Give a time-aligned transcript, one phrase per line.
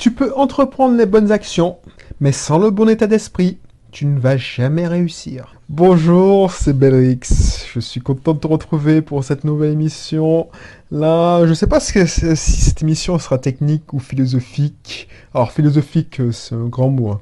[0.00, 1.76] Tu peux entreprendre les bonnes actions,
[2.20, 3.58] mais sans le bon état d'esprit,
[3.92, 5.56] tu ne vas jamais réussir.
[5.68, 7.66] Bonjour, c'est Belrix.
[7.70, 10.48] Je suis content de te retrouver pour cette nouvelle émission.
[10.90, 15.06] Là, je sais pas si, cette émission sera technique ou philosophique.
[15.34, 17.10] Alors, philosophique, euh, c'est un grand mot.
[17.10, 17.20] Hein.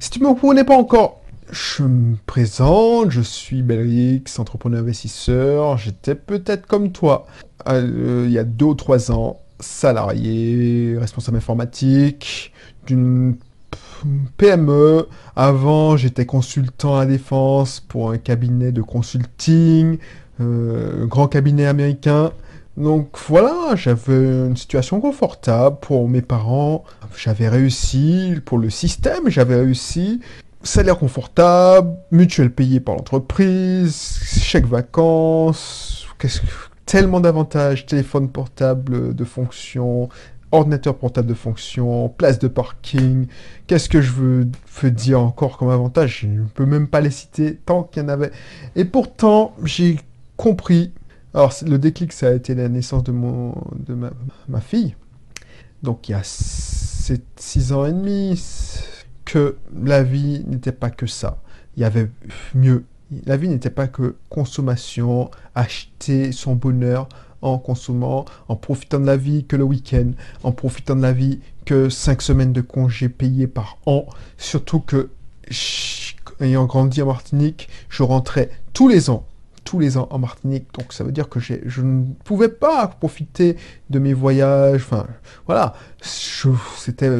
[0.00, 1.20] Si tu ne me connais pas encore,
[1.52, 5.78] je me présente, je suis Belrix, entrepreneur investisseur.
[5.78, 7.28] J'étais peut-être comme toi
[7.68, 12.52] euh, il y a deux ou trois ans salarié, responsable informatique
[12.86, 13.36] d'une
[14.36, 15.06] PME.
[15.36, 19.98] Avant, j'étais consultant à défense pour un cabinet de consulting,
[20.40, 22.32] euh, grand cabinet américain.
[22.76, 26.84] Donc voilà, j'avais une situation confortable pour mes parents.
[27.16, 30.20] J'avais réussi pour le système, j'avais réussi.
[30.62, 39.24] Salaire confortable, mutuelle payée par l'entreprise, chèque vacances, qu'est-ce que tellement d'avantages, téléphone portable de
[39.24, 40.08] fonction,
[40.50, 43.28] ordinateur portable de fonction, place de parking.
[43.68, 46.22] Qu'est-ce que je veux, dire encore comme avantage?
[46.22, 48.32] Je ne peux même pas les citer tant qu'il y en avait.
[48.74, 50.00] Et pourtant, j'ai
[50.36, 50.92] compris.
[51.32, 53.54] Alors, le déclic, ça a été la naissance de, mon,
[53.86, 53.94] de
[54.48, 54.96] ma, fille.
[55.84, 58.42] Donc, il y a 6 ans et demi,
[59.24, 61.40] que la vie n'était pas que ça.
[61.76, 62.10] Il y avait
[62.56, 62.82] mieux,
[63.26, 67.08] la vie n'était pas que consommation, acheter son bonheur
[67.42, 71.40] en consommant, en profitant de la vie que le week-end, en profitant de la vie
[71.64, 74.06] que cinq semaines de congés payés par an.
[74.36, 75.10] Surtout que,
[76.40, 79.26] ayant grandi en Martinique, je rentrais tous les ans
[79.62, 80.66] tous les ans en Martinique.
[80.76, 83.56] Donc ça veut dire que je ne pouvais pas profiter
[83.88, 84.82] de mes voyages.
[84.82, 85.06] Enfin,
[85.46, 85.74] voilà.
[86.02, 87.10] C'était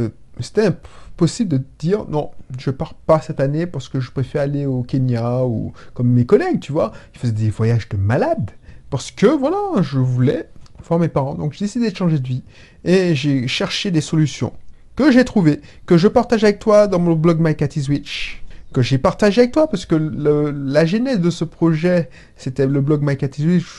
[1.20, 4.82] possible de dire non, je pars pas cette année parce que je préfère aller au
[4.82, 8.52] Kenya ou comme mes collègues, tu vois, ils faisaient des voyages de malades
[8.88, 10.48] parce que voilà, je voulais
[10.82, 11.34] voir mes parents.
[11.34, 12.42] Donc j'ai décidé de changer de vie
[12.84, 14.54] et j'ai cherché des solutions
[14.96, 18.42] que j'ai trouvées, que je partage avec toi dans mon blog My Cat is Witch
[18.72, 23.02] que j'ai partagé avec toi parce que la genèse de ce projet, c'était le blog
[23.02, 23.32] My Cat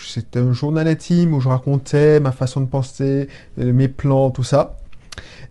[0.06, 4.78] c'était un journal intime où je racontais ma façon de penser, mes plans, tout ça.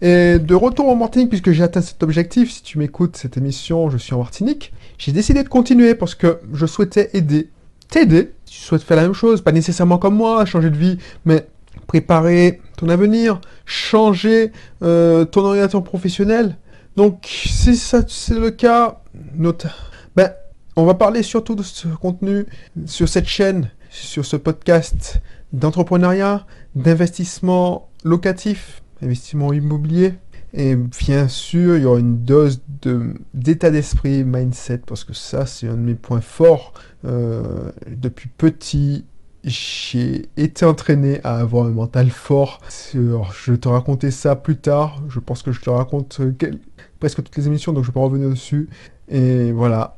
[0.02, 3.90] Et de retour en Martinique, puisque j'ai atteint cet objectif, si tu m'écoutes cette émission,
[3.90, 7.50] je suis en Martinique, j'ai décidé de continuer parce que je souhaitais aider,
[7.90, 10.98] t'aider, si tu souhaites faire la même chose, pas nécessairement comme moi, changer de vie,
[11.26, 11.46] mais
[11.86, 16.56] préparer ton avenir, changer euh, ton orientation professionnelle.
[16.96, 19.02] Donc, si ça c'est le cas,
[19.34, 19.66] note.
[20.16, 20.32] Ben,
[20.76, 22.46] on va parler surtout de ce contenu
[22.86, 25.20] sur cette chaîne, sur ce podcast
[25.52, 30.14] d'entrepreneuriat, d'investissement locatif, investissement immobilier.
[30.52, 32.60] Et bien sûr, il y aura une dose
[33.34, 36.72] d'état d'esprit, mindset, parce que ça, c'est un de mes points forts.
[37.04, 39.04] Euh, depuis petit,
[39.44, 42.60] j'ai été entraîné à avoir un mental fort.
[42.92, 45.02] je vais te raconter ça plus tard.
[45.08, 46.20] Je pense que je te raconte
[46.98, 48.68] presque toutes les émissions, donc je vais pas revenir dessus.
[49.08, 49.96] Et voilà.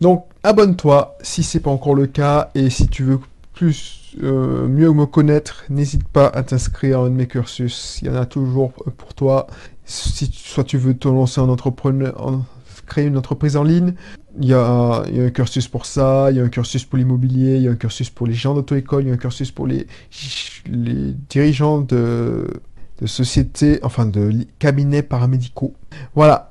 [0.00, 2.50] Donc, abonne-toi si c'est pas encore le cas.
[2.54, 3.18] Et si tu veux
[3.52, 7.98] plus euh, mieux me connaître, n'hésite pas à t'inscrire à un de mes cursus.
[8.02, 9.46] Il y en a toujours pour toi.
[9.84, 12.42] Si soit tu veux te lancer en entrepreneur,
[12.86, 13.94] créer une entreprise en ligne,
[14.40, 17.62] il y, a, un cursus pour ça, il y a un cursus pour l'immobilier, il
[17.62, 19.86] y a un cursus pour les gens d'auto-école, il y a un cursus pour les,
[20.66, 22.46] les dirigeants de,
[23.00, 25.74] de sociétés, enfin de cabinets paramédicaux.
[26.14, 26.50] Voilà.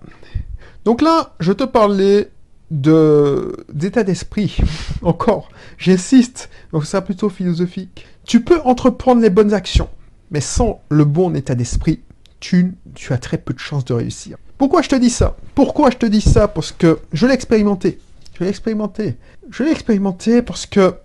[0.84, 2.30] Donc là, je te parlais
[2.72, 4.58] de d'état d'esprit.
[5.02, 8.06] Encore, j'insiste, donc ça plutôt philosophique.
[8.26, 9.90] Tu peux entreprendre les bonnes actions,
[10.32, 12.02] mais sans le bon état d'esprit,
[12.40, 12.76] tu,
[13.10, 14.38] as très peu de chances de réussir.
[14.58, 15.36] Pourquoi je te dis ça?
[15.54, 16.48] Pourquoi je te dis ça?
[16.48, 18.00] Parce que je l'ai expérimenté.
[18.38, 19.16] Je l'ai expérimenté.
[19.50, 20.96] Je l'ai expérimenté parce que,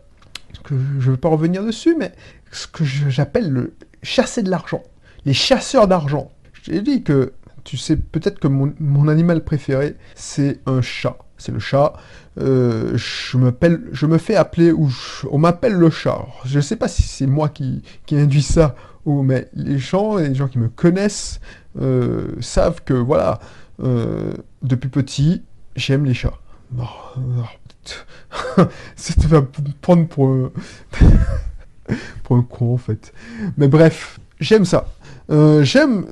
[0.69, 2.13] je ne veux pas revenir dessus, mais
[2.53, 4.83] ce que j'appelle le chasser de l'argent.
[5.25, 6.31] Les chasseurs d'argent.
[6.63, 7.33] J'ai dit que
[7.65, 11.95] tu sais peut-être que mon animal préféré, c'est un chat c'est le chat.
[12.39, 13.37] Euh, je,
[14.07, 14.91] me fais appeler, ou
[15.31, 16.27] on m'appelle le chat.
[16.45, 20.17] je ne sais pas si c'est moi qui, qui induis ça, ou, mais les gens,
[20.17, 21.41] les gens qui me connaissent,
[21.81, 23.41] euh, savent que, voilà,
[23.83, 24.33] euh,
[24.63, 25.43] depuis petit,
[25.77, 26.39] j'aime les chats.
[26.79, 26.85] Oh,
[28.59, 28.63] oh,
[28.97, 29.43] ça te va
[29.81, 30.51] prendre pour
[32.23, 33.13] pour un con, en fait.
[33.57, 34.87] Mais bref, j'aime ça.
[35.31, 36.07] Euh, j'aime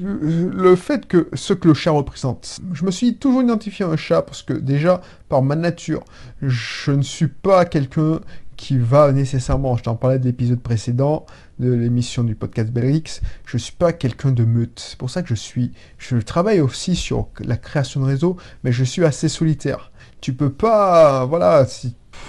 [0.00, 2.60] le fait que ce que le chat représente.
[2.72, 6.02] Je me suis toujours identifié à un chat parce que déjà, par ma nature,
[6.40, 8.20] je ne suis pas quelqu'un
[8.56, 11.26] qui va nécessairement, je t'en parlais de l'épisode précédent
[11.58, 14.82] de l'émission du podcast Belrix, je ne suis pas quelqu'un de meute.
[14.88, 18.72] C'est pour ça que je suis, je travaille aussi sur la création de réseau, mais
[18.72, 19.92] je suis assez solitaire.
[20.20, 21.66] Tu peux pas, voilà,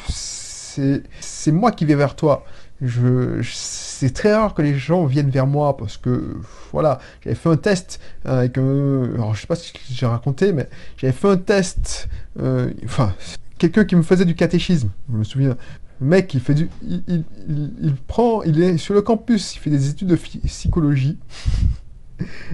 [0.09, 2.43] c'est moi qui vais vers toi
[2.85, 6.37] je, c'est très rare que les gens viennent vers moi parce que,
[6.71, 9.03] voilà, j'avais fait un test avec un.
[9.15, 12.07] Alors, je sais pas si j'ai raconté, mais j'avais fait un test.
[12.39, 13.13] euh, enfin,
[13.57, 15.57] quelqu'un qui me faisait du catéchisme, je me souviens.
[16.01, 16.69] Le mec, il fait du.
[16.81, 18.43] Il, il- prend.
[18.43, 21.17] Il est sur le campus, il fait des études de psychologie.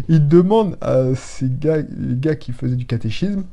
[0.09, 3.43] Il demande à ces gars, les gars qui faisaient du catéchisme,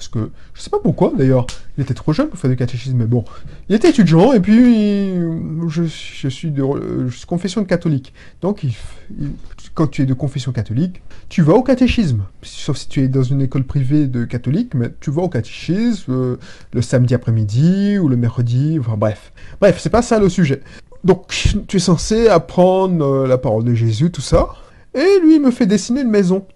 [0.00, 2.96] parce que je sais pas pourquoi d'ailleurs, il était trop jeune pour faire du catéchisme,
[2.96, 3.22] mais bon,
[3.68, 5.14] il était étudiant et puis
[5.68, 6.62] je, suis de
[7.26, 8.14] confession catholique.
[8.40, 8.64] Donc
[9.74, 13.22] quand tu es de confession catholique, tu vas au catéchisme, sauf si tu es dans
[13.22, 16.36] une école privée de catholique, mais tu vas au catéchisme euh,
[16.72, 19.32] le samedi après-midi ou le mercredi, enfin bref.
[19.60, 20.62] Bref, c'est pas ça le sujet.
[21.04, 21.26] Donc
[21.68, 24.48] tu es censé apprendre euh, la parole de Jésus, tout ça.
[24.94, 26.46] Et lui, il me fait dessiner une maison.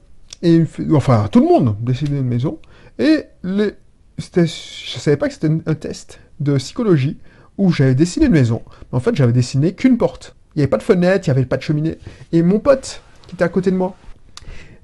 [0.43, 0.63] Et
[0.93, 2.59] enfin, tout le monde dessiner une maison.
[2.99, 3.73] Et les,
[4.19, 7.19] je savais pas que c'était un, test de psychologie
[7.59, 8.63] où j'avais dessiné une maison.
[8.93, 10.37] Mais en fait, j'avais dessiné qu'une porte.
[10.55, 11.99] Il n'y avait pas de fenêtre, il n'y avait pas de cheminée.
[12.33, 13.97] Et mon pote, qui était à côté de moi,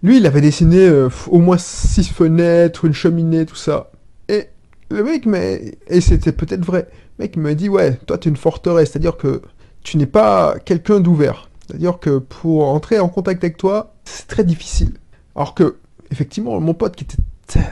[0.03, 3.91] lui, il avait dessiné euh, au moins six fenêtres, une cheminée, tout ça.
[4.29, 4.49] Et
[4.91, 6.89] le mec, mais et c'était peut-être vrai.
[7.19, 9.43] Le mec m'a dit, ouais, toi, tu es une forteresse, c'est-à-dire que
[9.83, 11.51] tu n'es pas quelqu'un d'ouvert.
[11.67, 14.95] C'est-à-dire que pour entrer en contact avec toi, c'est très difficile.
[15.37, 15.77] Alors que,
[16.11, 17.23] effectivement, mon pote qui était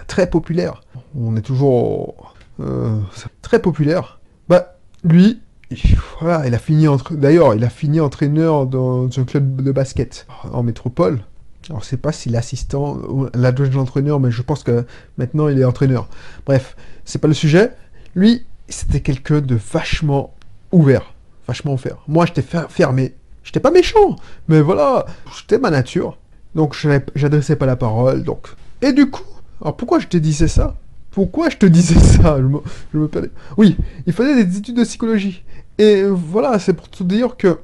[0.07, 0.83] très populaire,
[1.19, 2.99] on est toujours euh,
[3.43, 5.41] très populaire, bah, lui,
[5.71, 7.15] il- voilà, il a fini entre...
[7.15, 11.21] D'ailleurs, il a fini entraîneur dans un club de basket en métropole.
[11.69, 12.99] Alors, je sais pas si l'assistant
[13.35, 14.87] l'adjoint de l'entraîneur, mais je pense que
[15.19, 16.09] maintenant il est entraîneur.
[16.47, 17.73] Bref, c'est pas le sujet.
[18.15, 20.35] Lui, c'était quelqu'un de vachement
[20.73, 21.13] ouvert.
[21.47, 21.99] Vachement ouvert.
[22.09, 23.15] Moi, j'étais fer- fermé.
[23.45, 24.17] J'étais pas méchant,
[24.49, 25.05] mais voilà,
[25.39, 26.17] j'étais ma nature.
[26.55, 26.75] Donc,
[27.15, 28.23] j'adressais pas la parole.
[28.23, 28.49] Donc,
[28.81, 29.23] et du coup,
[29.61, 30.77] alors pourquoi je te disais ça?
[31.11, 32.39] Pourquoi je te disais ça?
[32.39, 33.31] Je me, perdais.
[33.57, 33.77] Oui,
[34.07, 35.43] il faisait des études de psychologie.
[35.79, 37.59] Et voilà, c'est pour te dire que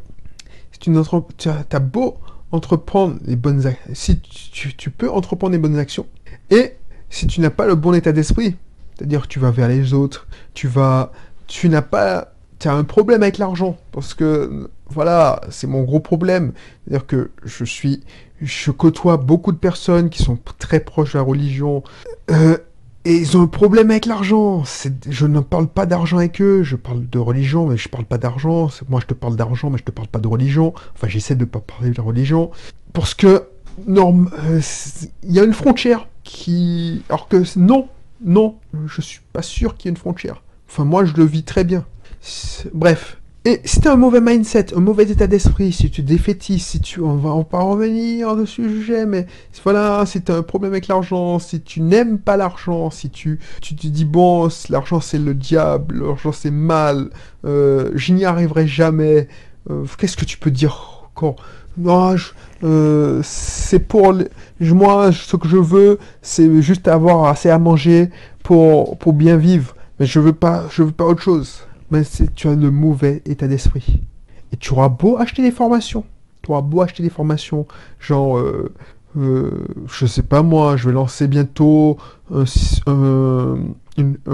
[0.72, 0.78] si
[1.38, 2.16] tu as, beau
[2.52, 3.62] entreprendre les bonnes
[3.92, 6.06] si tu peux entreprendre les bonnes actions
[6.50, 6.74] et
[7.10, 8.56] si tu n'as pas le bon état d'esprit,
[8.94, 11.12] c'est-à-dire que tu vas vers les autres, tu vas
[11.46, 16.00] tu n'as pas tu as un problème avec l'argent parce que voilà, c'est mon gros
[16.00, 16.52] problème,
[16.84, 18.02] c'est-à-dire que je suis
[18.44, 21.82] je côtoie beaucoup de personnes qui sont très proches de la religion
[22.30, 22.58] euh,
[23.04, 24.64] et ils ont un problème avec l'argent.
[25.08, 28.16] Je ne parle pas d'argent avec eux, je parle de religion, mais je parle pas
[28.16, 28.70] d'argent.
[28.88, 30.72] Moi, je te parle d'argent, mais je te parle pas de religion.
[30.94, 32.50] Enfin, j'essaie de pas parler de religion.
[32.94, 33.48] Parce que,
[33.86, 34.60] norme, euh,
[35.22, 37.02] il y a une frontière qui...
[37.10, 37.88] Alors que non,
[38.24, 38.56] non,
[38.86, 40.42] je suis pas sûr qu'il y ait une frontière.
[40.66, 41.84] Enfin, moi, je le vis très bien.
[42.72, 43.18] Bref.
[43.46, 47.02] Et si t'as un mauvais mindset, un mauvais état d'esprit, si tu défaitisses, si tu...
[47.02, 49.26] On va en pas revenir de ce sujet, mais
[49.62, 53.76] voilà, si tu un problème avec l'argent, si tu n'aimes pas l'argent, si tu, tu
[53.76, 57.10] te dis bon, l'argent c'est le diable, l'argent c'est mal,
[57.44, 59.28] euh, je n'y arriverai jamais,
[59.70, 61.36] euh, qu'est-ce que tu peux dire encore?
[61.76, 62.16] Non,
[62.62, 64.14] euh, c'est pour
[64.58, 68.08] moi, ce que je veux, c'est juste avoir assez à manger
[68.42, 71.58] pour, pour bien vivre, mais je veux pas, je veux pas autre chose.
[71.94, 72.02] Mais
[72.34, 74.00] tu as le mauvais état d'esprit.
[74.52, 76.04] Et tu auras beau acheter des formations,
[76.42, 77.68] tu auras beau acheter des formations,
[78.00, 78.74] genre, euh,
[79.16, 81.98] euh, je sais pas moi, je vais lancer bientôt
[82.32, 82.44] un,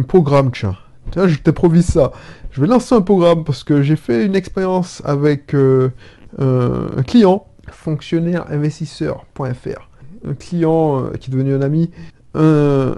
[0.09, 0.79] programme, tiens.
[1.11, 2.13] Tiens, je t'improvise ça.
[2.51, 5.91] Je vais lancer un programme parce que j'ai fait une expérience avec euh,
[6.39, 9.91] un, client, fonctionnaireInvestisseur.fr.
[10.27, 11.91] Un client qui est devenu un ami.
[12.35, 12.95] Un-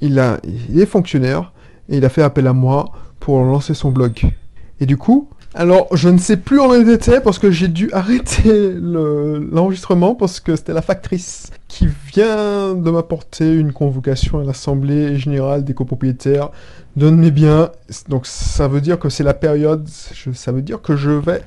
[0.00, 1.52] il, a, il est fonctionnaire
[1.90, 4.32] et il a fait appel à moi pour lancer son blog.
[4.80, 8.70] Et du coup, alors je ne sais plus en était parce que j'ai dû arrêter
[8.72, 15.18] le- l'enregistrement parce que c'était la factrice qui vient de m'apporter une convocation à l'Assemblée
[15.18, 16.50] générale des copropriétaires
[16.96, 17.70] de mes biens.
[18.08, 21.42] Donc ça veut dire que c'est la période, ça veut dire que je vais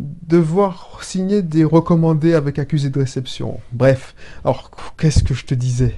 [0.00, 3.60] devoir signer des recommandés avec accusé de réception.
[3.72, 5.94] Bref, alors qu'est-ce que je te disais?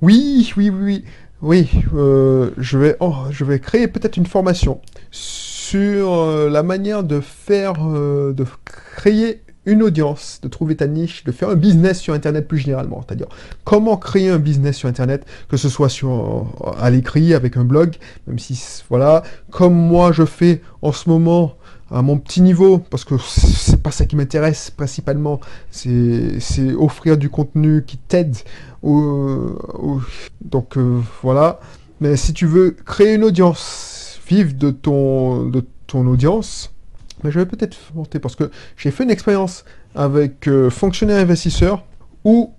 [0.00, 1.04] Oui, oui, oui, oui.
[1.42, 7.02] Oui, euh, je, vais, oh, je vais créer peut-être une formation sur euh, la manière
[7.02, 11.98] de faire, euh, de créer une audience, de trouver ta niche, de faire un business
[11.98, 13.02] sur Internet plus généralement.
[13.06, 13.28] C'est-à-dire
[13.64, 16.46] comment créer un business sur Internet, que ce soit sur,
[16.78, 21.54] à l'écrit avec un blog, même si voilà, comme moi je fais en ce moment
[21.90, 23.14] à mon petit niveau, parce que
[23.80, 28.36] c'est pas ça qui m'intéresse principalement, c'est offrir du contenu qui t'aide.
[28.82, 31.60] Donc euh, voilà.
[32.00, 36.74] Mais si tu veux créer une audience, vivre de ton, de ton audience,
[37.24, 41.82] mais je vais peut-être monter parce que j'ai fait une expérience avec euh, fonctionnaire investisseur
[42.24, 42.52] où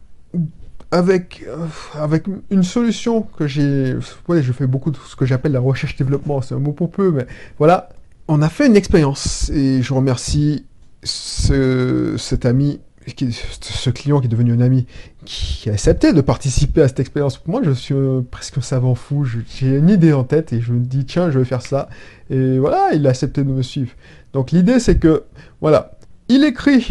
[0.90, 3.96] avec, euh, avec une solution que j'ai...
[4.28, 7.28] Je fais beaucoup de ce que j'appelle la recherche-développement, c'est un mot pour peu, mais
[7.60, 7.90] voilà.
[8.28, 10.66] on a fait une expérience et je remercie
[11.03, 12.79] ce, cet ami,
[13.15, 14.86] qui, ce client qui est devenu un ami,
[15.25, 17.41] qui a accepté de participer à cette expérience.
[17.48, 19.25] Moi, je suis euh, presque un savant fou.
[19.25, 21.89] J'ai une idée en tête et je me dis, tiens, je vais faire ça.
[22.29, 23.91] Et voilà, il a accepté de me suivre.
[24.34, 25.24] Donc l'idée, c'est que,
[25.60, 25.91] voilà,
[26.29, 26.88] il écrit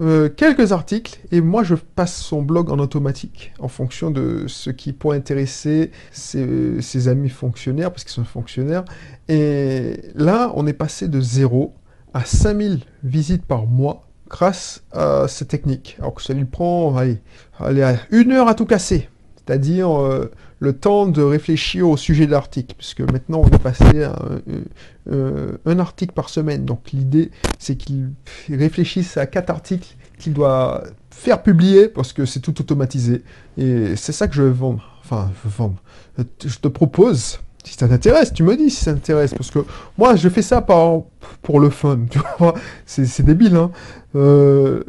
[0.00, 4.70] euh, quelques articles et moi je passe son blog en automatique en fonction de ce
[4.70, 8.84] qui pourrait intéresser ses, amis fonctionnaires parce qu'ils sont fonctionnaires.
[9.28, 11.74] Et là, on est passé de 0
[12.14, 15.96] à 5000 visites par mois grâce à cette technique.
[15.98, 17.18] Alors que ça lui prend, allez,
[17.58, 19.08] allez une heure à tout casser.
[19.44, 24.04] C'est-à-dire euh, le temps de réfléchir au sujet de l'article, puisque maintenant on est passé
[24.04, 24.14] à
[25.10, 26.64] euh, un article par semaine.
[26.64, 28.10] Donc l'idée, c'est qu'il
[28.48, 33.22] réfléchisse à quatre articles qu'il doit faire publier, parce que c'est tout automatisé.
[33.58, 34.84] Et c'est ça que je vais vendre.
[35.02, 35.82] Enfin, je vendre.
[36.44, 39.60] Je te propose, si ça t'intéresse, tu me dis si ça t'intéresse, parce que
[39.98, 41.02] moi, je fais ça par,
[41.42, 42.54] pour le fun, tu vois.
[42.86, 43.70] C'est débile, hein.
[44.16, 44.82] Euh,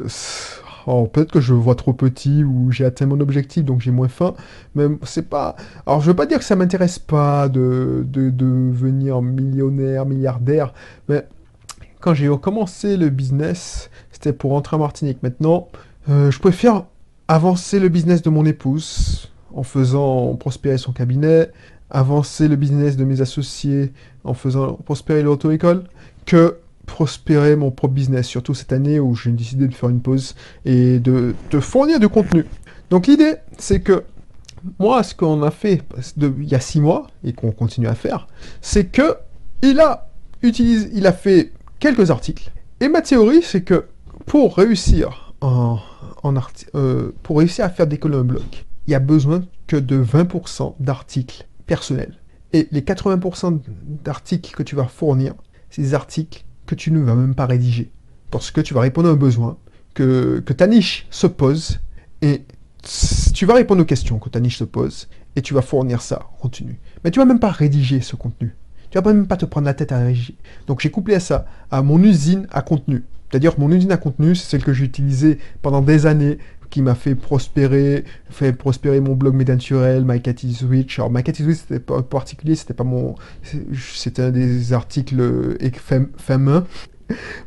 [1.12, 4.34] peut-être que je vois trop petit ou j'ai atteint mon objectif donc j'ai moins faim,
[4.74, 5.54] mais c'est pas.
[5.86, 10.72] Alors je veux pas dire que ça m'intéresse pas de, de, devenir millionnaire, milliardaire,
[11.08, 11.24] mais
[12.00, 15.22] quand j'ai commencé le business, c'était pour rentrer en Martinique.
[15.22, 15.68] Maintenant,
[16.08, 16.84] euh, je préfère
[17.28, 21.50] avancer le business de mon épouse en faisant prospérer son cabinet,
[21.92, 23.92] avancer le business de mes associés
[24.24, 25.84] en faisant prospérer l'auto-école,
[26.26, 26.56] que
[26.86, 30.34] prospérer mon propre business, surtout cette année où j'ai décidé de faire une pause
[30.64, 32.44] et de te fournir du contenu.
[32.90, 34.04] Donc l'idée, c'est que
[34.78, 35.82] moi, ce qu'on a fait
[36.16, 38.26] il y a six mois et qu'on continue à faire,
[38.60, 39.16] c'est que
[39.62, 40.08] il a
[40.42, 42.50] il a fait quelques articles.
[42.80, 43.86] Et ma théorie, c'est que
[44.26, 45.78] pour réussir en,
[46.22, 46.34] en
[46.74, 48.42] euh, pour réussir à faire décoller un blog,
[48.86, 52.18] il y a besoin que de 20% d'articles personnels.
[52.52, 53.60] Et les 80%
[54.04, 55.34] d'articles que tu vas fournir,
[55.70, 57.90] c'est des articles que tu ne vas même pas rédiger.
[58.30, 59.56] Parce que tu vas répondre à un besoin,
[59.94, 61.80] que, ta niche se pose,
[62.20, 62.44] et
[63.34, 66.28] tu vas répondre aux questions que ta niche se pose, et tu vas fournir ça
[66.40, 66.50] en.
[67.04, 68.54] Mais tu vas même pas rédiger ce contenu.
[68.90, 70.36] Tu vas même pas te prendre la tête à rédiger.
[70.66, 73.04] Donc j'ai couplé à ça, à mon usine à contenu.
[73.30, 76.38] C'est-à-dire mon usine à contenu, c'est celle que j'ai utilisée pendant des années,
[76.72, 80.98] qui m'a fait prospérer, fait prospérer mon blog Médaturel, My Cat is Rich.
[80.98, 83.14] Alors My Cat is Rich, c'était pas particulier, c'était pas mon,
[83.76, 85.56] c'était un des articles euh,
[86.16, 86.64] fameux.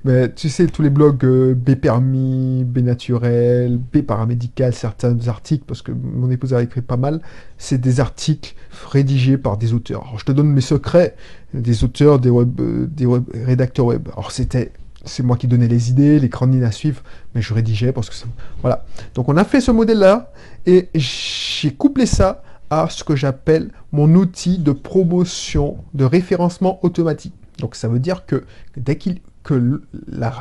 [0.03, 5.63] Mais tu sais, tous les blogs euh, B permis, B naturel, B paramédical, certains articles,
[5.65, 7.19] parce que mon épouse a écrit pas mal,
[7.57, 8.53] c'est des articles
[8.91, 10.03] rédigés par des auteurs.
[10.03, 11.15] Alors, je te donne mes secrets,
[11.55, 13.07] des auteurs, des, web, euh, des
[13.43, 14.07] rédacteurs web.
[14.13, 14.71] Alors c'était
[15.05, 17.01] c'est moi qui donnais les idées, les grandes à suivre,
[17.33, 18.15] mais je rédigeais parce que
[18.61, 18.85] voilà.
[19.13, 20.31] Donc on a fait ce modèle-là
[20.65, 27.33] et j'ai couplé ça à ce que j'appelle mon outil de promotion, de référencement automatique.
[27.59, 28.43] Donc ça veut dire que
[28.75, 30.33] dès qu'il que la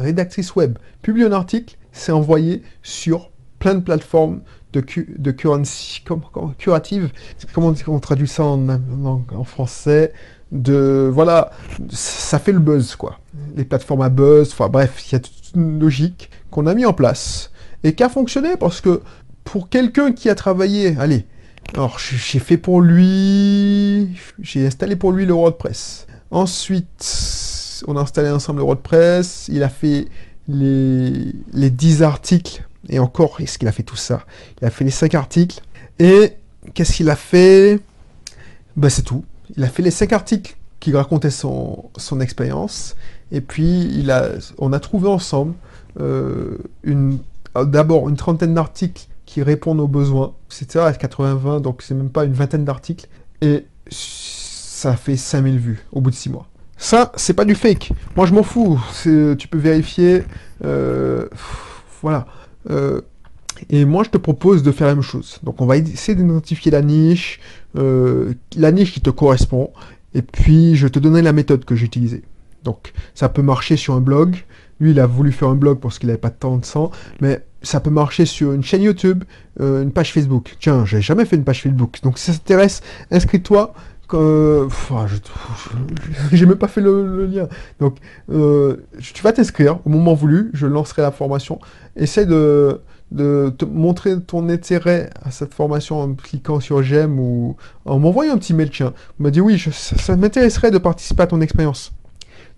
[0.00, 4.40] rédactrice web publie un article, c'est envoyé sur plein de plateformes
[4.72, 4.80] de,
[6.58, 7.10] curative.
[7.52, 10.12] Comment on traduit ça en français?
[10.52, 11.50] De voilà,
[11.90, 13.18] ça fait le buzz quoi.
[13.56, 16.84] Les plateformes à buzz, enfin bref, il y a toute une logique qu'on a mis
[16.84, 17.50] en place
[17.82, 19.00] et qui a fonctionné parce que
[19.44, 21.26] pour quelqu'un qui a travaillé, allez,
[21.74, 26.06] alors j'ai fait pour lui, j'ai installé pour lui le WordPress.
[26.30, 30.06] Ensuite, on a installé ensemble le WordPress, il a fait
[30.48, 34.24] les, les 10 articles, et encore, est-ce qu'il a fait tout ça?
[34.60, 35.60] Il a fait les 5 articles,
[35.98, 36.34] et
[36.74, 37.80] qu'est-ce qu'il a fait?
[38.76, 39.24] Ben c'est tout
[39.56, 41.90] il a fait les cinq articles qui racontaient son,
[42.20, 42.96] expérience.
[43.30, 44.04] Et puis,
[44.58, 45.54] on a trouvé ensemble
[46.00, 47.18] euh, une,
[47.54, 50.34] d'abord une trentaine d'articles qui répondent aux besoins.
[50.48, 53.08] C'était à 80-20, donc c'est même pas une vingtaine d'articles.
[53.40, 56.48] Et ça fait 5000 vues au bout de 6 mois.
[56.76, 57.92] Ça, c'est pas du fake.
[58.16, 58.80] Moi, je m'en fous.
[59.04, 60.24] Tu peux vérifier.
[60.64, 61.28] Euh,
[62.02, 62.26] voilà.
[62.70, 63.02] Euh,
[63.70, 65.38] et moi, je te propose de faire la même chose.
[65.42, 67.40] Donc, on va essayer d'identifier la niche,
[67.76, 69.70] euh, la niche qui te correspond,
[70.14, 72.22] et puis je te donner la méthode que j'ai utilisée.
[72.64, 74.36] Donc, ça peut marcher sur un blog.
[74.80, 76.90] Lui, il a voulu faire un blog parce qu'il n'avait pas tant de sang,
[77.20, 79.24] mais ça peut marcher sur une chaîne YouTube,
[79.60, 80.56] euh, une page Facebook.
[80.60, 81.98] Tiens, j'ai jamais fait une page Facebook.
[82.02, 83.74] Donc, si ça t'intéresse, inscris-toi.
[84.14, 84.68] Euh,
[86.32, 87.48] j'ai même pas fait le, lien.
[87.80, 87.96] Donc,
[88.30, 90.50] euh, tu vas t'inscrire au moment voulu.
[90.52, 91.58] Je lancerai la formation.
[91.96, 92.80] Essaye de
[93.12, 98.34] de te montrer ton intérêt à cette formation en cliquant sur j'aime ou en m'envoyant
[98.34, 98.94] un petit mail, tiens.
[99.18, 101.92] M'a dit oui, ça, m'intéresserait de participer à ton expérience.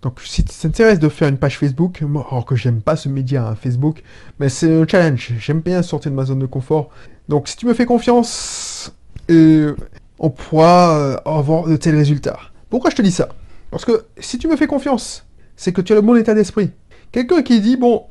[0.03, 3.49] Donc si tu t'intéresses de faire une page Facebook, alors que j'aime pas ce média
[3.49, 4.03] hein, Facebook,
[4.39, 5.33] mais c'est un challenge.
[5.39, 6.91] J'aime bien sortir de ma zone de confort.
[7.29, 8.95] Donc si tu me fais confiance,
[9.29, 12.39] on pourra euh, avoir de tels résultats.
[12.71, 13.29] Pourquoi je te dis ça?
[13.71, 16.71] Parce que si tu me fais confiance, c'est que tu as le bon état d'esprit.
[17.11, 18.05] Quelqu'un qui dit, bon,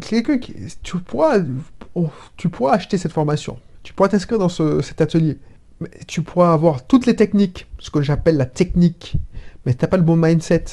[0.00, 1.38] quelqu'un qui, tu pourras,
[1.98, 3.58] oh, tu pourras acheter cette formation.
[3.82, 5.38] Tu pourras t'inscrire dans cet atelier.
[5.80, 9.16] Mais tu pourras avoir toutes les techniques, ce que j'appelle la technique.
[9.64, 10.64] Mais tu n'as pas le bon mindset,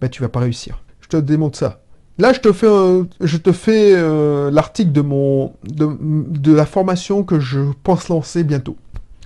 [0.00, 0.82] ben, tu vas pas réussir.
[1.00, 1.82] Je te démontre ça.
[2.18, 8.08] Là, je te fais, fais euh, l'article de mon de, la formation que je pense
[8.08, 8.76] lancer bientôt.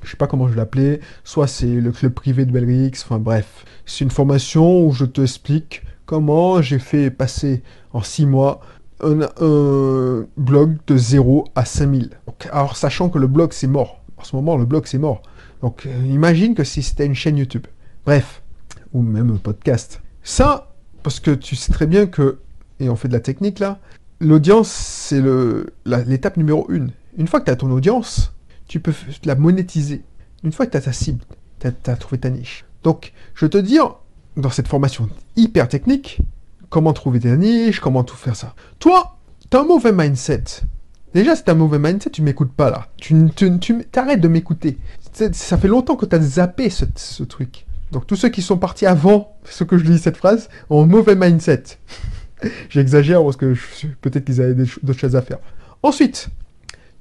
[0.04, 1.00] Je sais pas comment je l'appeler.
[1.24, 2.92] Soit c'est le club privé de Belrix.
[3.02, 7.62] Enfin bref, c'est une formation où je te explique comment j'ai fait passer
[7.92, 8.60] en 6 mois
[9.00, 12.10] un, blog de 0 à 5000.
[12.50, 14.02] alors sachant que le blog c'est mort.
[14.16, 15.22] En ce moment, le blog c'est mort.
[15.62, 17.66] Donc euh, imagine que si c'était une chaîne YouTube.
[18.04, 18.42] Bref,
[18.92, 20.00] ou même un podcast.
[20.22, 20.72] Ça,
[21.02, 22.38] parce que tu sais très bien que
[22.78, 23.78] et on fait de la technique là,
[24.20, 25.22] l'audience, c'est
[25.84, 26.90] l'étape numéro une.
[27.16, 28.32] Une fois que tu as ton audience,
[28.68, 28.92] tu peux
[29.24, 30.02] la monétiser.
[30.44, 31.24] Une fois que tu as ta cible,
[31.60, 32.64] tu as, trouvé ta niche.
[32.82, 33.96] Donc, je te dire,
[34.36, 36.20] dans cette formation hyper technique,
[36.68, 38.54] comment trouver ta niche, comment tout faire ça.
[38.78, 39.16] Toi,
[39.50, 40.44] tu as un mauvais mindset.
[41.14, 42.88] Déjà, as un mauvais mindset, tu m'écoutes pas là.
[42.98, 43.14] Tu,
[43.96, 44.78] arrêtes de m'écouter.
[45.32, 47.66] Ça fait longtemps que tu as zappé ce, truc.
[47.92, 50.86] Donc, tous ceux qui sont partis avant ce que je lis cette phrase ont un
[50.86, 51.62] mauvais mindset.
[52.68, 53.54] J'exagère parce que
[54.02, 55.38] peut-être qu'ils avaient d'autres choses à faire.
[55.82, 56.28] Ensuite,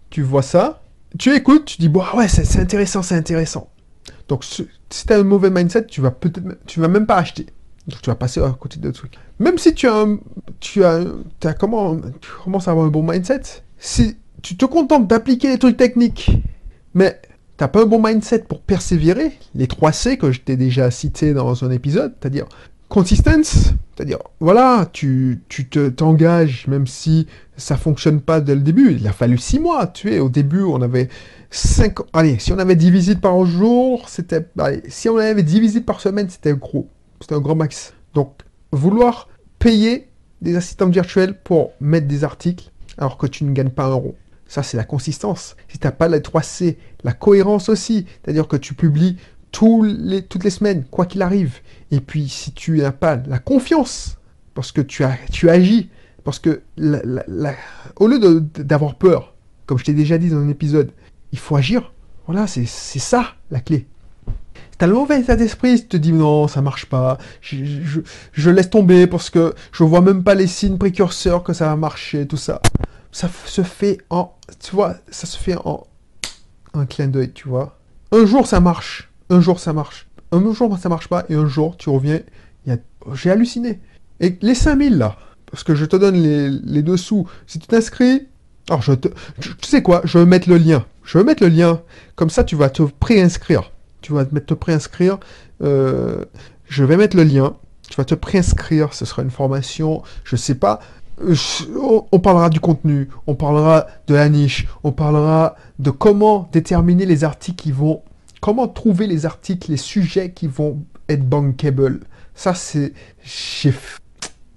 [0.10, 0.81] tu vois ça,
[1.17, 3.69] tu écoutes, tu dis, bon, ouais, c'est intéressant, c'est intéressant.
[4.27, 7.48] Donc, si tu as un mauvais mindset, tu vas peut-être, tu vas même pas acheter.
[7.88, 9.17] Donc, tu vas passer à côté de trucs.
[9.39, 10.06] Même si tu as,
[10.60, 11.04] tu as,
[11.60, 13.42] comment, tu commences à avoir un bon mindset,
[13.77, 16.32] si tu te contentes d'appliquer les trucs techniques,
[16.94, 17.20] mais
[17.58, 21.34] t'as pas un bon mindset pour persévérer, les 3 C que je t'ai déjà cité
[21.34, 22.48] dans un épisode, c'est-à-dire
[22.88, 27.27] consistance, c'est-à-dire, voilà, tu, te, t'engages, même si
[27.58, 28.94] ça fonctionne pas dès le début.
[28.94, 30.20] Il a fallu six mois, tu es.
[30.20, 31.10] Au début, on avait
[31.50, 31.96] 5...
[32.13, 34.46] Allez, si on avait 10 visites par jour, c'était...
[34.88, 36.88] Si on avait 10 visites par semaine, c'était gros.
[37.22, 37.94] C'était un gros max.
[38.13, 38.34] Donc,
[38.72, 39.29] vouloir
[39.60, 40.10] payer
[40.41, 44.15] des assistants virtuels pour mettre des articles alors que tu ne gagnes pas un euro.
[44.48, 45.55] Ça, c'est la consistance.
[45.67, 49.17] Si tu n'as pas les 3 C, la cohérence aussi, c'est-à-dire que tu publies
[49.83, 51.59] les, toutes les semaines, quoi qu'il arrive.
[51.92, 54.18] Et puis, si tu n'as pas la confiance,
[54.53, 55.90] parce que tu, as, tu agis,
[56.24, 56.61] parce que
[57.98, 59.35] au lieu d'avoir peur,
[59.66, 60.92] comme je t'ai déjà dit dans un épisode,
[61.31, 61.94] il faut agir.
[62.27, 63.87] Voilà, c'est ça la clé.
[64.77, 68.01] T'as le mauvais état d'esprit, tu te dis non, ça marche pas, je,
[68.33, 71.77] je, laisse tomber parce que je vois même pas les signes précurseurs que ça va
[71.77, 72.61] marcher, tout ça.
[73.14, 75.88] Ça se fait en, tu vois, ça se fait en
[76.74, 77.77] un clin d'œil, tu vois.
[78.11, 81.48] Un jour ça marche, un jour ça marche, un jour ça marche pas, et un
[81.48, 82.20] jour tu reviens,
[83.14, 83.79] j'ai halluciné.
[84.20, 85.16] Et les 5000 là,
[85.50, 88.27] parce que je te donne les, les dessous, si tu t'inscris,
[88.68, 89.07] alors je te,
[89.40, 91.81] tu sais quoi, je vais mettre le lien, je vais mettre le lien,
[92.16, 93.72] comme ça tu vas te préinscrire,
[94.05, 95.18] tu vas te préinscrire,
[95.63, 96.25] euh,
[96.68, 97.55] je vais mettre le lien,
[97.89, 100.79] tu vas te préinscrire, ce sera une formation, je sais pas,
[102.11, 107.24] on parlera du contenu, on parlera de la niche, on parlera de comment déterminer les
[107.24, 108.03] articles qui vont
[108.41, 112.01] comment trouver les articles, les sujets qui vont être bankable.
[112.35, 112.94] Ça, c'est...
[113.24, 113.72] Je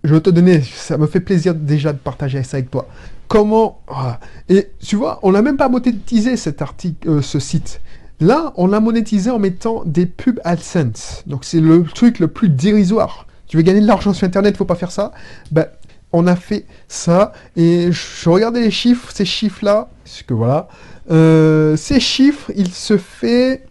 [0.04, 2.86] vais te donner, ça me fait plaisir déjà de partager ça avec toi.
[3.28, 3.80] Comment...
[4.50, 7.80] Et tu vois, on n'a même pas monétisé cet article, euh, ce site.
[8.20, 11.22] Là, on l'a monétisé en mettant des pubs AdSense.
[11.26, 13.26] Donc c'est le truc le plus dérisoire.
[13.46, 15.12] Tu veux gagner de l'argent sur Internet, faut pas faire ça.
[15.52, 15.66] Ben,
[16.12, 20.68] on a fait ça et je regardais les chiffres, ces chiffres-là, parce que voilà,
[21.10, 23.66] euh, ces chiffres, il se fait